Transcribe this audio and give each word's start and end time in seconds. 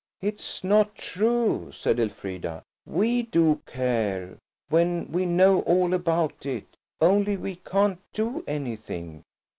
"It's 0.19 0.63
not 0.63 0.95
true," 0.95 1.71
said 1.71 1.99
Elfrida; 1.99 2.63
"we 2.87 3.21
do 3.21 3.61
care–when 3.67 5.11
we 5.11 5.27
know 5.27 5.61
about 5.61 6.43
it. 6.43 6.65
Only 6.99 7.37
we 7.37 7.57
can't 7.57 7.99
do 8.11 8.43
anything." 8.47 9.21